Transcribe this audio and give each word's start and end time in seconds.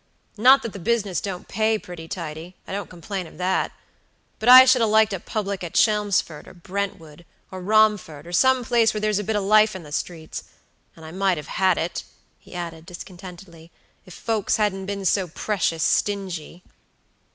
Not 0.35 0.63
that 0.63 0.73
the 0.73 0.79
business 0.79 1.21
don't 1.21 1.47
pay 1.47 1.77
pretty 1.77 2.07
tidy; 2.07 2.55
I 2.67 2.71
don't 2.71 2.89
complain 2.89 3.27
of 3.27 3.37
that; 3.37 3.71
but 4.39 4.49
I 4.49 4.65
should 4.65 4.81
ha' 4.81 4.87
liked 4.87 5.13
a 5.13 5.19
public 5.19 5.63
at 5.63 5.75
Chelmsford, 5.75 6.47
or 6.47 6.55
Brentwood, 6.55 7.23
or 7.51 7.61
Romford, 7.61 8.25
or 8.25 8.31
some 8.33 8.65
place 8.65 8.95
where 8.95 9.01
there's 9.01 9.19
a 9.19 9.23
bit 9.23 9.35
of 9.35 9.43
life 9.43 9.75
in 9.75 9.83
the 9.83 9.91
streets; 9.91 10.45
and 10.95 11.05
I 11.05 11.11
might 11.11 11.37
have 11.37 11.49
had 11.61 11.77
it," 11.77 12.03
he 12.39 12.55
added, 12.55 12.87
discontentedly, 12.87 13.69
"if 14.03 14.15
folks 14.15 14.55
hadn't 14.57 14.87
been 14.87 15.05
so 15.05 15.27
precious 15.27 15.83
stingy." 15.83 16.63